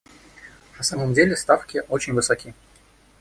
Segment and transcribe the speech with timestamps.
[0.79, 2.55] На самом деле ставки очень высоки.